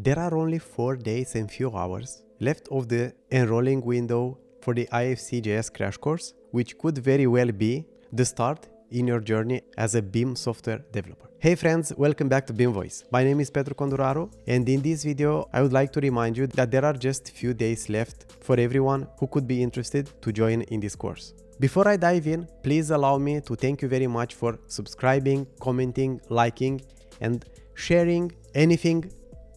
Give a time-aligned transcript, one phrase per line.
[0.00, 4.86] there are only 4 days and few hours left of the enrolling window for the
[4.92, 10.02] IFC.js crash course, which could very well be the start in your journey as a
[10.02, 11.28] BIM software developer.
[11.40, 13.02] Hey friends, welcome back to BIM Voice.
[13.10, 16.46] My name is Petru Conduraro and in this video I would like to remind you
[16.46, 20.62] that there are just few days left for everyone who could be interested to join
[20.62, 21.34] in this course.
[21.58, 26.20] Before I dive in, please allow me to thank you very much for subscribing, commenting,
[26.28, 26.82] liking
[27.20, 27.44] and
[27.74, 29.10] sharing anything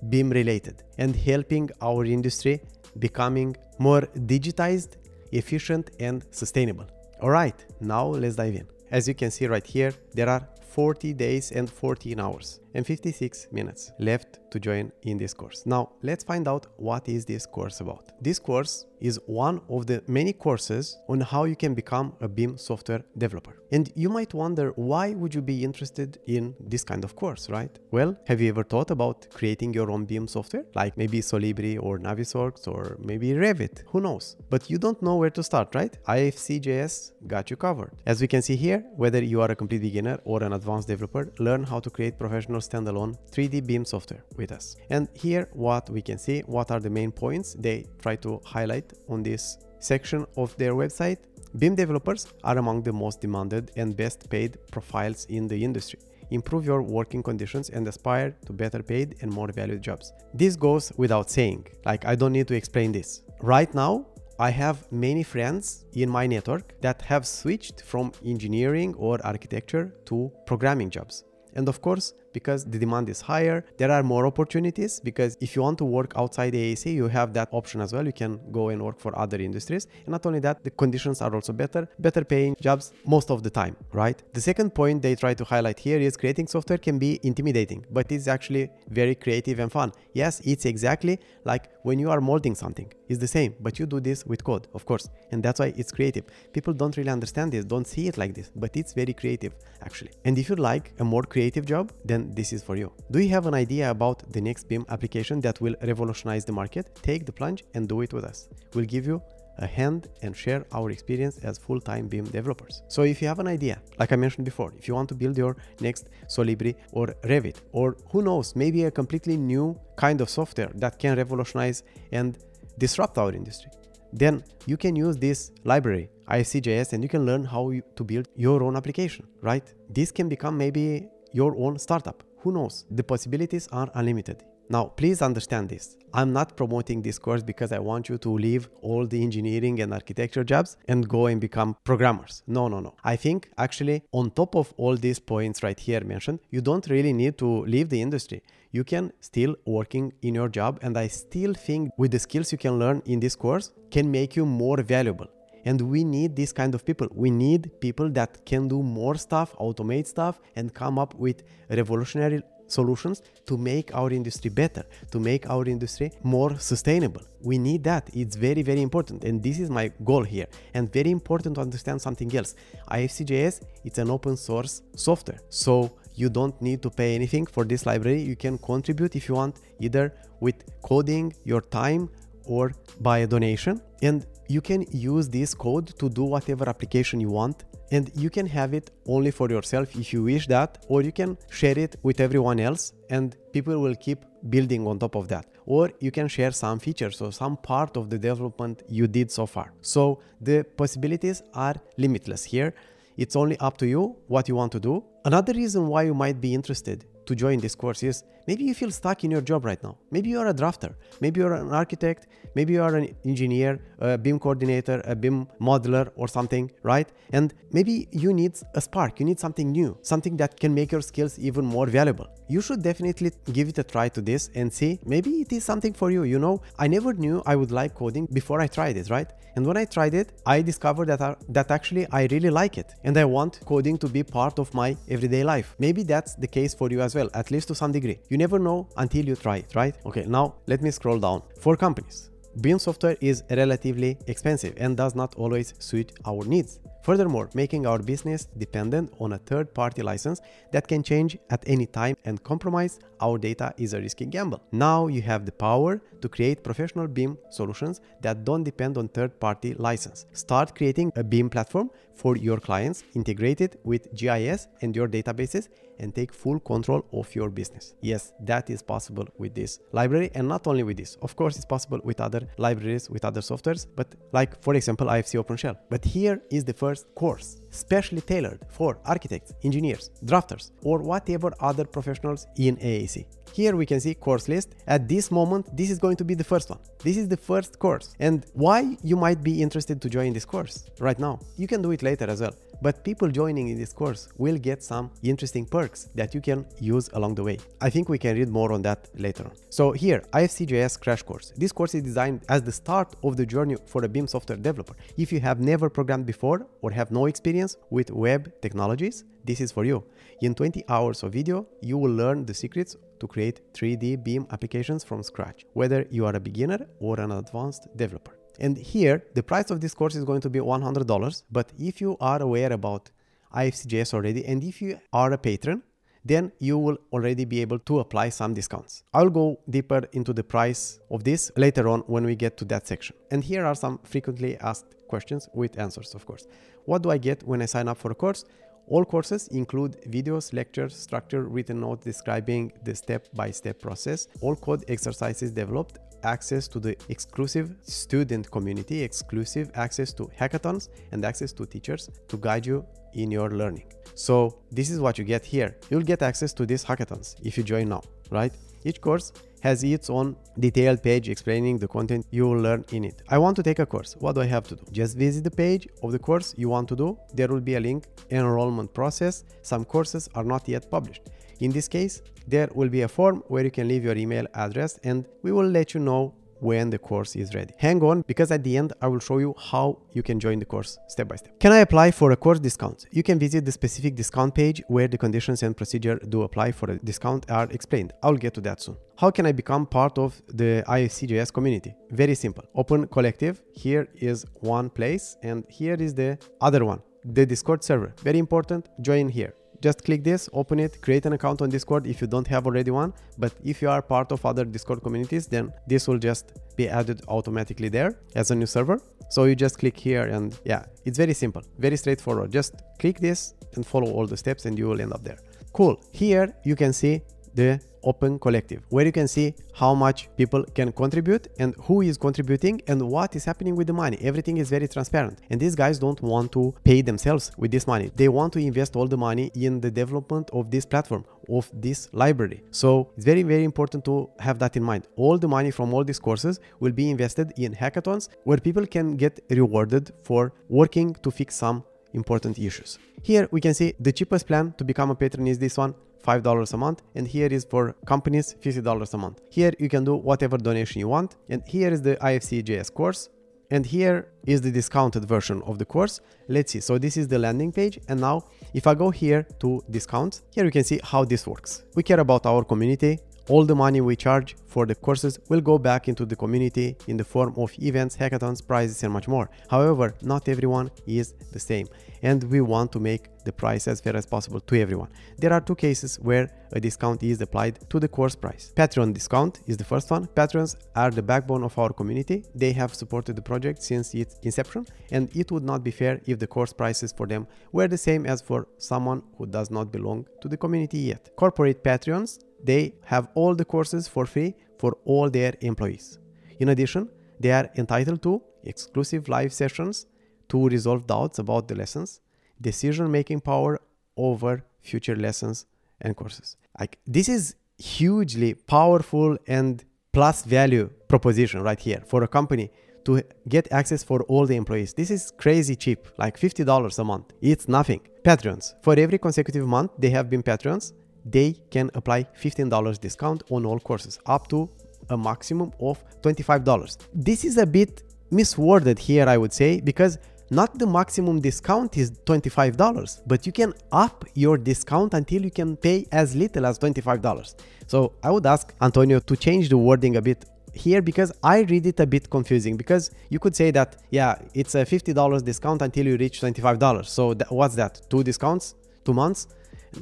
[0.09, 2.61] BIM related and helping our industry
[2.99, 4.97] becoming more digitized,
[5.31, 6.85] efficient and sustainable.
[7.21, 8.67] Alright, now let's dive in.
[8.91, 13.47] As you can see right here, there are 40 days and 14 hours and 56
[13.51, 15.63] minutes left to join in this course.
[15.65, 18.11] Now, let's find out what is this course about.
[18.21, 22.57] This course is one of the many courses on how you can become a BIM
[22.57, 23.55] software developer.
[23.71, 27.71] And you might wonder why would you be interested in this kind of course, right?
[27.89, 30.65] Well, have you ever thought about creating your own BIM software?
[30.75, 34.35] Like maybe Solibri or Navisworks or maybe Revit, who knows?
[34.49, 35.97] But you don't know where to start, right?
[36.07, 37.93] IFC.js got you covered.
[38.05, 41.23] As we can see here, whether you are a complete beginner or an advanced developer,
[41.47, 44.65] learn how to create professional standalone 3D BIM software with us.
[44.95, 48.87] And here what we can see, what are the main points they try to highlight
[49.13, 49.43] on this
[49.79, 51.17] section of their website.
[51.57, 55.99] BIM developers are among the most demanded and best paid profiles in the industry.
[56.29, 60.13] Improve your working conditions and aspire to better paid and more valued jobs.
[60.33, 63.23] This goes without saying, like I don't need to explain this.
[63.41, 64.05] Right now,
[64.41, 70.31] I have many friends in my network that have switched from engineering or architecture to
[70.47, 71.25] programming jobs.
[71.53, 75.61] And of course, because the demand is higher, there are more opportunities because if you
[75.61, 78.05] want to work outside AEC, you have that option as well.
[78.05, 79.87] You can go and work for other industries.
[80.05, 83.49] And not only that, the conditions are also better, better paying jobs most of the
[83.49, 84.21] time, right?
[84.33, 88.11] The second point they try to highlight here is creating software can be intimidating, but
[88.11, 89.91] it's actually very creative and fun.
[90.13, 92.91] Yes, it's exactly like when you are molding something.
[93.07, 95.09] It's the same, but you do this with code, of course.
[95.31, 96.25] And that's why it's creative.
[96.53, 100.11] People don't really understand this, don't see it like this, but it's very creative actually.
[100.25, 102.91] And if you like a more creative job, then then this is for you.
[103.11, 106.99] Do you have an idea about the next BIM application that will revolutionize the market?
[107.01, 108.49] Take the plunge and do it with us.
[108.73, 109.21] We'll give you
[109.57, 112.81] a hand and share our experience as full-time BIM developers.
[112.87, 115.37] So if you have an idea, like I mentioned before, if you want to build
[115.37, 120.71] your next Solibri or Revit, or who knows, maybe a completely new kind of software
[120.75, 122.37] that can revolutionize and
[122.77, 123.71] disrupt our industry,
[124.13, 128.63] then you can use this library, IFC.js, and you can learn how to build your
[128.63, 129.73] own application, right?
[129.89, 132.23] This can become maybe your own startup.
[132.39, 132.85] Who knows?
[132.89, 134.43] The possibilities are unlimited.
[134.69, 135.97] Now, please understand this.
[136.13, 139.93] I'm not promoting this course because I want you to leave all the engineering and
[139.93, 142.41] architecture jobs and go and become programmers.
[142.47, 142.95] No, no, no.
[143.03, 147.11] I think actually, on top of all these points right here mentioned, you don't really
[147.11, 148.43] need to leave the industry.
[148.71, 152.57] You can still working in your job, and I still think with the skills you
[152.57, 155.27] can learn in this course can make you more valuable.
[155.65, 157.07] And we need this kind of people.
[157.11, 162.41] We need people that can do more stuff, automate stuff, and come up with revolutionary
[162.71, 167.21] solutions to make our industry better, to make our industry more sustainable.
[167.41, 168.09] We need that.
[168.13, 169.23] It's very, very important.
[169.23, 170.47] And this is my goal here.
[170.73, 172.55] And very important to understand something else.
[172.89, 175.39] IFC.js, it's an open source software.
[175.49, 178.21] So you don't need to pay anything for this library.
[178.21, 182.09] You can contribute if you want, either with coding, your time,
[182.45, 183.81] or by a donation.
[184.01, 187.57] And you can use this code to do whatever application you want
[187.91, 191.37] and you can have it only for yourself if you wish that or you can
[191.49, 194.19] share it with everyone else and people will keep
[194.49, 195.45] building on top of that.
[195.65, 199.45] Or you can share some features or some part of the development you did so
[199.45, 199.73] far.
[199.81, 202.73] So the possibilities are limitless here.
[203.17, 205.03] It's only up to you what you want to do.
[205.23, 208.91] Another reason why you might be interested to join this course is maybe you feel
[208.91, 209.97] stuck in your job right now.
[210.11, 210.91] Maybe you're a drafter,
[211.23, 216.11] maybe you're an architect, maybe you are an engineer, a BIM coordinator, a BIM modeler
[216.15, 217.09] or something, right?
[217.31, 221.01] And maybe you need a spark, you need something new, something that can make your
[221.01, 222.27] skills even more valuable.
[222.51, 225.93] You should definitely give it a try to this and see maybe it is something
[225.93, 226.23] for you.
[226.23, 229.29] You know, I never knew I would like coding before I tried it, right?
[229.55, 232.93] And when I tried it, I discovered that, I, that actually I really like it
[233.05, 235.75] and I want coding to be part of my everyday life.
[235.79, 238.19] Maybe that's the case for you as well, at least to some degree.
[238.27, 239.95] You never know until you try it, right?
[240.05, 241.43] Okay, now let me scroll down.
[241.61, 246.79] For companies, BIM software is relatively expensive and does not always suit our needs.
[247.03, 250.39] Furthermore, making our business dependent on a third party license
[250.71, 254.61] that can change at any time and compromise our data is a risky gamble.
[254.71, 259.39] Now you have the power to create professional BIM solutions that don't depend on third
[259.39, 260.25] party license.
[260.33, 265.69] Start creating a BIM platform for your clients, integrate it with GIS and your databases,
[265.99, 267.93] and take full control of your business.
[268.01, 271.15] Yes, that is possible with this library, and not only with this.
[271.21, 275.43] Of course, it's possible with other libraries, with other softwares, but like, for example, IFC
[275.43, 275.77] OpenShell.
[275.89, 281.85] But here is the first course, specially tailored for architects, engineers, drafters, or whatever other
[281.85, 283.25] professionals in AEC.
[283.53, 284.75] Here we can see course list.
[284.87, 286.79] At this moment, this is going to be the first one.
[287.03, 288.15] This is the first course.
[288.19, 291.39] And why you might be interested to join this course right now.
[291.57, 292.55] You can do it later as well.
[292.81, 297.09] But people joining in this course will get some interesting perks that you can use
[297.13, 297.59] along the way.
[297.79, 299.51] I think we can read more on that later.
[299.69, 301.53] So here, IFCJS crash course.
[301.55, 304.95] This course is designed as the start of the journey for a BIM software developer.
[305.15, 309.71] If you have never programmed before or have no experience with web technologies, this is
[309.71, 310.03] for you.
[310.41, 315.03] In 20 hours of video, you will learn the secrets to create 3D BIM applications
[315.03, 318.40] from scratch, whether you are a beginner or an advanced developer.
[318.61, 321.43] And here, the price of this course is going to be $100.
[321.51, 323.09] But if you are aware about
[323.55, 325.81] IFCJS already, and if you are a patron,
[326.23, 329.03] then you will already be able to apply some discounts.
[329.15, 332.87] I'll go deeper into the price of this later on when we get to that
[332.87, 333.15] section.
[333.31, 336.45] And here are some frequently asked questions with answers, of course.
[336.85, 338.45] What do I get when I sign up for a course?
[338.87, 344.55] All courses include videos, lectures, structure, written notes describing the step by step process, all
[344.55, 351.51] code exercises developed, access to the exclusive student community, exclusive access to hackathons, and access
[351.53, 353.91] to teachers to guide you in your learning.
[354.15, 355.77] So, this is what you get here.
[355.89, 358.53] You'll get access to these hackathons if you join now, right?
[358.83, 359.31] Each course
[359.61, 363.21] has its own detailed page explaining the content you will learn in it.
[363.29, 364.15] I want to take a course.
[364.19, 364.83] What do I have to do?
[364.91, 367.17] Just visit the page of the course you want to do.
[367.33, 369.43] There will be a link, enrollment process.
[369.61, 371.21] Some courses are not yet published.
[371.61, 374.99] In this case, there will be a form where you can leave your email address
[375.03, 377.71] and we will let you know when the course is ready.
[377.77, 380.65] Hang on because at the end I will show you how you can join the
[380.65, 381.59] course step by step.
[381.59, 383.05] Can I apply for a course discount?
[383.11, 386.89] You can visit the specific discount page where the conditions and procedure do apply for
[386.89, 388.13] a discount are explained.
[388.23, 388.97] I'll get to that soon.
[389.17, 391.93] How can I become part of the IFCJS community?
[392.09, 392.63] Very simple.
[392.73, 393.61] Open collective.
[393.73, 397.01] Here is one place and here is the other one.
[397.23, 398.15] The Discord server.
[398.23, 398.89] Very important.
[399.01, 402.47] Join here just click this, open it, create an account on Discord if you don't
[402.47, 403.13] have already one.
[403.37, 407.21] But if you are part of other Discord communities, then this will just be added
[407.27, 408.99] automatically there as a new server.
[409.29, 412.51] So you just click here and yeah, it's very simple, very straightforward.
[412.51, 415.37] Just click this and follow all the steps and you will end up there.
[415.73, 416.01] Cool.
[416.11, 417.21] Here you can see
[417.53, 422.17] the open collective where you can see how much people can contribute and who is
[422.17, 424.17] contributing and what is happening with the money.
[424.21, 425.39] Everything is very transparent.
[425.49, 428.11] And these guys don't want to pay themselves with this money.
[428.15, 432.07] They want to invest all the money in the development of this platform of this
[432.13, 432.63] library.
[432.71, 435.07] So it's very very important to have that in mind.
[435.15, 439.15] All the money from all these courses will be invested in hackathons where people can
[439.15, 441.83] get rewarded for working to fix some
[442.13, 442.99] important issues.
[443.23, 446.73] Here we can see the cheapest plan to become a patron is this one $5
[446.73, 449.41] a month and here is for companies $50 a month.
[449.49, 453.29] Here you can do whatever donation you want and here is the IFC.js course
[453.71, 456.19] and here is the discounted version of the course.
[456.47, 456.81] Let's see.
[456.81, 457.99] So this is the landing page.
[458.09, 461.83] And now if I go here to discounts, here you can see how this works.
[461.95, 463.19] We care about our community
[463.49, 467.17] all the money we charge for the courses will go back into the community in
[467.17, 469.49] the form of events, hackathons, prizes, and much more.
[469.69, 471.87] However, not everyone is the same,
[472.21, 475.09] and we want to make the price as fair as possible to everyone.
[475.37, 478.71] There are two cases where a discount is applied to the course price.
[478.75, 480.27] Patreon discount is the first one.
[480.27, 482.45] Patrons are the backbone of our community.
[482.55, 486.39] They have supported the project since its inception, and it would not be fair if
[486.39, 490.27] the course prices for them were the same as for someone who does not belong
[490.41, 491.31] to the community yet.
[491.35, 496.19] Corporate Patreons they have all the courses for free for all their employees.
[496.59, 500.05] In addition, they are entitled to exclusive live sessions
[500.49, 502.19] to resolve doubts about the lessons,
[502.59, 503.79] decision making power
[504.17, 505.65] over future lessons
[506.01, 506.57] and courses.
[506.79, 512.71] Like this is hugely powerful and plus value proposition right here for a company
[513.05, 514.93] to get access for all the employees.
[514.93, 517.33] This is crazy cheap, like $50 a month.
[517.41, 518.01] It's nothing.
[518.23, 518.75] Patrons.
[518.81, 520.93] For every consecutive month they have been patrons,
[521.25, 524.69] they can apply $15 discount on all courses up to
[525.09, 526.97] a maximum of $25.
[527.13, 530.17] This is a bit misworded here, I would say, because
[530.49, 535.77] not the maximum discount is $25, but you can up your discount until you can
[535.77, 537.55] pay as little as $25.
[537.87, 541.85] So I would ask Antonio to change the wording a bit here because I read
[541.85, 546.05] it a bit confusing because you could say that, yeah, it's a $50 discount until
[546.05, 547.05] you reach $25.
[547.05, 548.01] So th- what's that?
[548.09, 548.75] Two discounts?
[549.03, 549.47] Two months?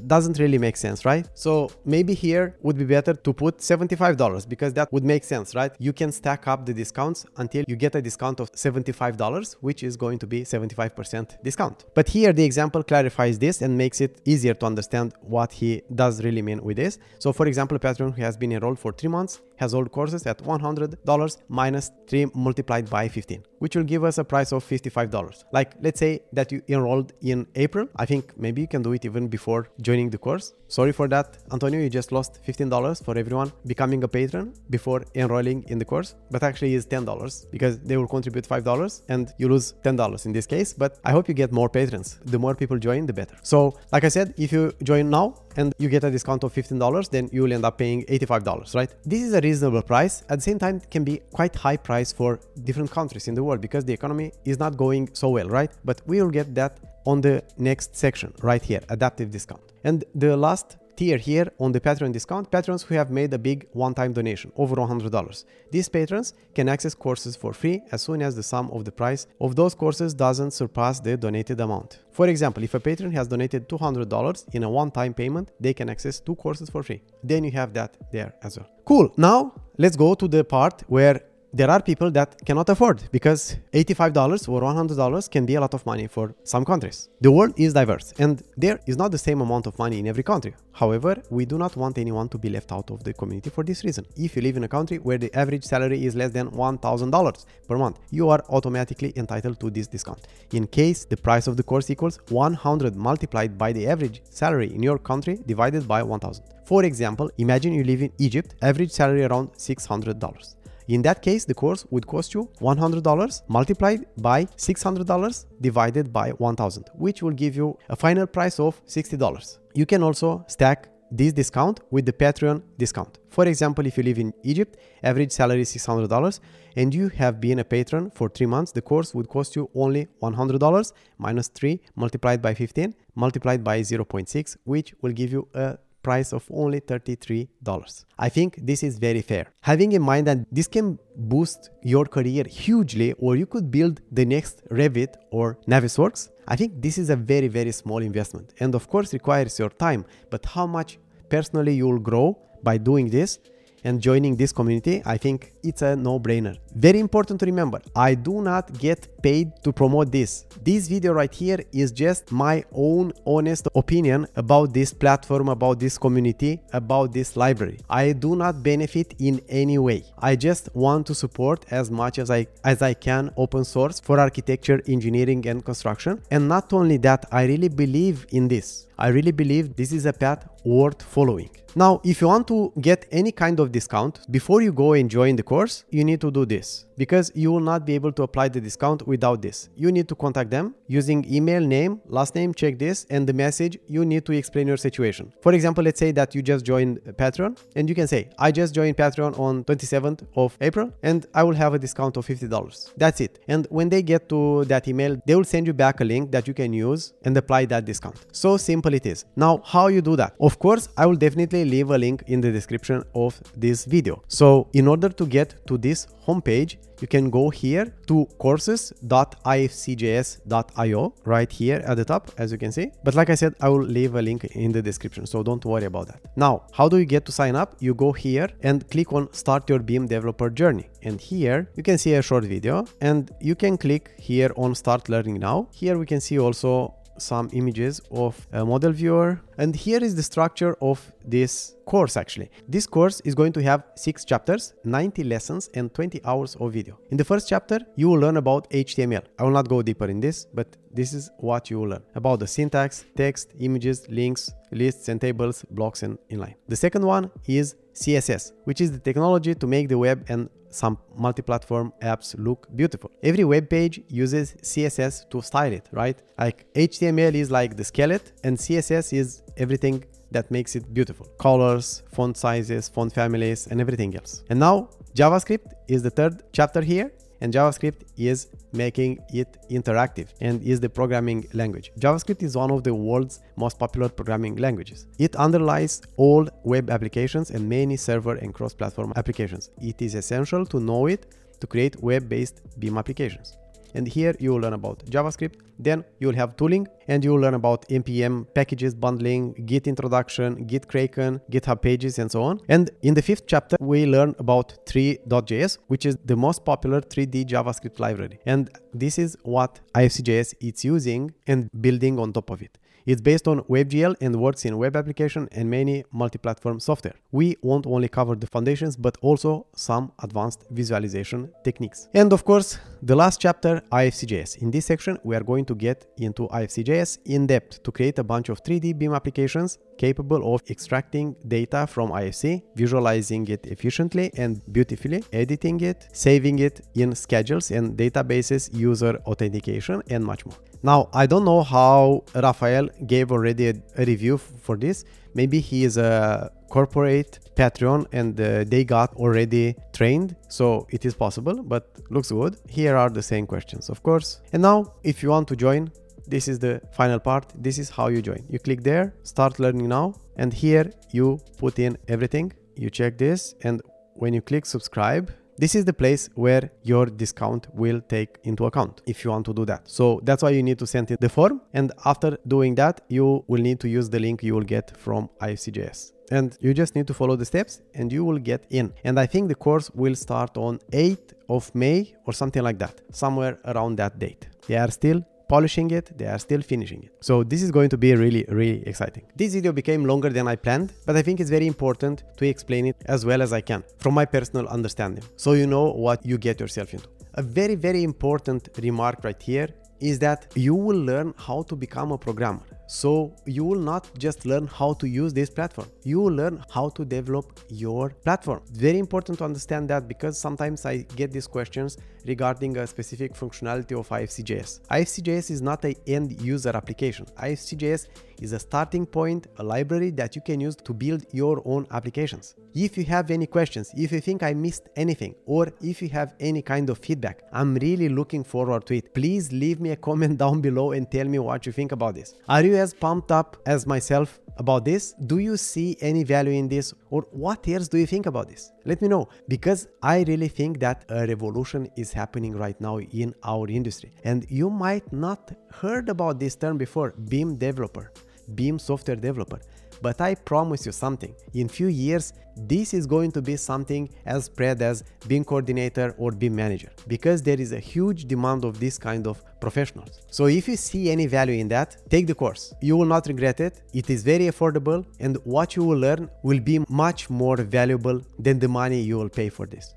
[0.07, 1.27] Doesn't really make sense, right?
[1.33, 5.71] So maybe here would be better to put $75 because that would make sense, right?
[5.79, 9.97] You can stack up the discounts until you get a discount of $75, which is
[9.97, 11.85] going to be 75% discount.
[11.93, 16.23] But here the example clarifies this and makes it easier to understand what he does
[16.23, 16.97] really mean with this.
[17.19, 20.25] So for example, a patron who has been enrolled for three months has all courses
[20.25, 25.43] at $100 minus 3 multiplied by 15, which will give us a price of $55.
[25.51, 27.87] Like let's say that you enrolled in April.
[27.95, 30.53] I think maybe you can do it even before joining the course.
[30.69, 35.63] Sorry for that, Antonio, you just lost $15 for everyone becoming a patron before enrolling
[35.67, 39.73] in the course, but actually is $10 because they will contribute $5 and you lose
[39.83, 40.71] $10 in this case.
[40.71, 42.19] But I hope you get more patrons.
[42.23, 43.35] The more people join, the better.
[43.41, 47.09] So, like I said, if you join now and you get a discount of $15,
[47.09, 48.93] then you will end up paying $85, right?
[49.03, 50.21] This is a reasonable price.
[50.29, 53.43] At the same time, it can be quite high price for different countries in the
[53.43, 55.71] world because the economy is not going so well, right?
[55.83, 59.61] But we will get that on the next section right here, adaptive discount.
[59.83, 63.67] And the last tier here on the Patreon discount, patrons who have made a big
[63.71, 65.45] one-time donation over $100.
[65.71, 69.25] These patrons can access courses for free as soon as the sum of the price
[69.39, 71.99] of those courses doesn't surpass the donated amount.
[72.11, 76.19] For example, if a patron has donated $200 in a one-time payment, they can access
[76.19, 77.01] two courses for free.
[77.23, 78.69] Then you have that there as well.
[78.83, 79.13] Cool.
[79.15, 84.47] Now let's go to the part where there are people that cannot afford because $85
[84.49, 87.09] or $100 can be a lot of money for some countries.
[87.21, 90.23] The world is diverse and there is not the same amount of money in every
[90.23, 90.53] country.
[90.73, 93.83] However, we do not want anyone to be left out of the community for this
[93.83, 94.05] reason.
[94.15, 97.77] If you live in a country where the average salary is less than $1,000 per
[97.77, 100.27] month, you are automatically entitled to this discount.
[100.53, 104.83] In case the price of the course equals 100 multiplied by the average salary in
[104.83, 106.43] your country divided by 1000.
[106.65, 110.55] For example, imagine you live in Egypt, average salary around $600.
[110.89, 116.89] In that case, the course would cost you $100 multiplied by $600 divided by 1000,
[116.95, 119.59] which will give you a final price of $60.
[119.75, 123.19] You can also stack this discount with the Patreon discount.
[123.29, 126.39] For example, if you live in Egypt, average salary is $600
[126.75, 130.07] and you have been a patron for 3 months, the course would cost you only
[130.23, 136.33] $100 minus 3 multiplied by 15 multiplied by 0.6, which will give you a price
[136.33, 138.05] of only $33.
[138.17, 139.47] I think this is very fair.
[139.61, 144.25] Having in mind that this can boost your career hugely or you could build the
[144.25, 148.87] next Revit or Navisworks, I think this is a very very small investment and of
[148.87, 153.39] course requires your time, but how much personally you will grow by doing this
[153.83, 156.57] and joining this community, I think it's a no-brainer.
[156.75, 160.45] Very important to remember, I do not get paid to promote this.
[160.63, 165.97] This video right here is just my own honest opinion about this platform, about this
[165.97, 167.79] community, about this library.
[167.89, 170.03] I do not benefit in any way.
[170.19, 174.19] I just want to support as much as I as I can open source for
[174.19, 176.21] architecture, engineering and construction.
[176.31, 178.87] And not only that, I really believe in this.
[179.01, 181.49] I really believe this is a path worth following.
[181.73, 185.37] Now, if you want to get any kind of discount before you go and join
[185.37, 188.49] the course, you need to do this because you will not be able to apply
[188.49, 189.69] the discount without this.
[189.73, 193.79] You need to contact them using email, name, last name, check this, and the message
[193.87, 195.31] you need to explain your situation.
[195.41, 198.75] For example, let's say that you just joined Patreon and you can say, I just
[198.75, 202.93] joined Patreon on 27th of April and I will have a discount of $50.
[202.97, 203.39] That's it.
[203.47, 206.49] And when they get to that email, they will send you back a link that
[206.49, 208.25] you can use and apply that discount.
[208.33, 209.23] So simple it is.
[209.37, 210.35] Now, how you do that?
[210.41, 214.21] Of course, I will definitely leave a link in the description of this video.
[214.27, 221.51] So in order to get to this homepage, you can go here to courses.ifcjs.io right
[221.51, 222.91] here at the top, as you can see.
[223.03, 225.85] But like I said, I will leave a link in the description, so don't worry
[225.85, 226.21] about that.
[226.35, 227.75] Now, how do you get to sign up?
[227.79, 230.89] You go here and click on start your BIM developer journey.
[231.03, 235.09] And here you can see a short video and you can click here on start
[235.09, 235.67] learning now.
[235.73, 240.23] Here we can see also some images of a model viewer and here is the
[240.23, 242.49] structure of this course actually.
[242.67, 246.99] This course is going to have 6 chapters, 90 lessons and 20 hours of video.
[247.11, 249.23] In the first chapter, you will learn about HTML.
[249.37, 252.39] I will not go deeper in this, but this is what you will learn about
[252.39, 256.55] the syntax, text, images, links, lists and tables, blocks and inline.
[256.67, 260.97] The second one is CSS, which is the technology to make the web and some
[261.15, 263.11] multi-platform apps look beautiful.
[263.23, 266.21] Every web page uses CSS to style it, right?
[266.37, 271.25] Like HTML is like the skeleton and CSS is everything that makes it beautiful.
[271.39, 274.43] Colors, font sizes, font families and everything else.
[274.49, 280.61] And now JavaScript is the third chapter here and JavaScript is making it interactive and
[280.61, 281.91] is the programming language.
[281.99, 285.07] JavaScript is one of the world's most popular programming languages.
[285.17, 289.69] It underlies all web applications and many server and cross-platform applications.
[289.81, 293.58] It is essential to know it to create web-based BIM applications
[293.93, 295.55] and here you will learn about JavaScript.
[295.77, 300.65] Then you will have tooling and you will learn about npm packages bundling, Git introduction,
[300.65, 302.59] Git Kraken, GitHub pages, and so on.
[302.67, 307.45] And in the fifth chapter, we learn about Three.js, which is the most popular 3D
[307.45, 308.39] JavaScript library.
[308.45, 312.77] And this is what IFC.js is using and building on top of it.
[313.11, 317.15] It's based on WebGL and works in web application and many multi-platform software.
[317.31, 322.07] We won't only cover the foundations, but also some advanced visualization techniques.
[322.13, 324.61] And of course, the last chapter, IFC.js.
[324.61, 328.23] In this section, we are going to get into IFC.js in depth to create a
[328.23, 334.61] bunch of 3D BIM applications capable of extracting data from IFC, visualizing it efficiently and
[334.71, 340.59] beautifully, editing it, saving it in schedules and databases, user authentication, and much more.
[340.81, 343.73] Now, I don't know how Rafael gave already a,
[344.05, 345.03] review for this.
[345.33, 351.13] Maybe he is a corporate Patreon and uh, they got already trained, so it is
[351.13, 352.57] possible, but looks good.
[352.67, 354.41] Here are the same questions, of course.
[354.53, 355.91] And now, if you want to join,
[356.27, 357.51] this is the final part.
[357.55, 358.45] This is how you join.
[358.49, 362.53] You click there, start learning now, and here you put in everything.
[362.75, 363.81] You check this, and
[364.13, 369.01] when you click subscribe, this is the place where your discount will take into account
[369.05, 369.81] if you want to do that.
[369.89, 371.61] So that's why you need to send in the form.
[371.73, 375.29] And after doing that, you will need to use the link you will get from
[375.41, 376.13] IFC.js.
[376.31, 378.93] And you just need to follow the steps and you will get in.
[379.03, 383.01] And I think the course will start on 8th of May or something like that,
[383.11, 384.47] somewhere around that date.
[384.67, 387.11] They are still polishing it, they are still finishing it.
[387.19, 389.23] So this is going to be really, really exciting.
[389.35, 392.85] This video became longer than I planned, but I think it's very important to explain
[392.85, 396.37] it as well as I can from my personal understanding, so you know what you
[396.37, 397.09] get yourself into.
[397.33, 402.11] A very, very important remark right here is that you will learn how to become
[402.11, 402.65] a programmer.
[402.89, 406.89] So you will not just learn how to use this platform, you will learn how
[406.89, 408.61] to develop your platform.
[408.71, 413.97] very important to understand that because sometimes I get these questions regarding a specific functionality
[413.99, 414.81] of IFC.js.
[414.87, 417.25] IFC.js is not an end user application.
[417.37, 418.07] IFC.js
[418.41, 422.55] is a starting point, a library that you can use to build your own applications.
[422.73, 426.35] If you have any questions, if you think I missed anything, or if you have
[426.39, 429.13] any kind of feedback, I'm really looking forward to it.
[429.13, 432.35] Please leave me a comment down below and tell me what you think about this.
[432.47, 435.13] Are you as pumped up as myself about this?
[435.25, 436.93] Do you see any value in this?
[437.09, 438.71] Or what else do you think about this?
[438.85, 443.33] Let me know because I really think that a revolution is happening right now in
[443.43, 444.11] our industry.
[444.23, 448.11] And you might not heard about this term before, BIM developer,
[448.55, 449.59] BIM software developer.
[450.01, 454.45] But I promise you something, in few years, this is going to be something as
[454.45, 458.97] spread as BIM coordinator or BIM manager because there is a huge demand of this
[458.97, 460.21] kind of professionals.
[460.29, 462.73] So if you see any value in that, take the course.
[462.81, 463.81] You will not regret it.
[463.93, 468.59] It is very affordable and what you will learn will be much more valuable than
[468.59, 469.93] the money you will pay for this.